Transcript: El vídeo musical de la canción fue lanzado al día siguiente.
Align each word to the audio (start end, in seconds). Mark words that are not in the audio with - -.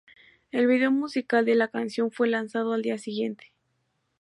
El 0.49 0.65
vídeo 0.65 0.91
musical 0.91 1.45
de 1.45 1.53
la 1.53 1.67
canción 1.67 2.09
fue 2.09 2.27
lanzado 2.27 2.73
al 2.73 2.81
día 2.81 2.97
siguiente. 2.97 3.53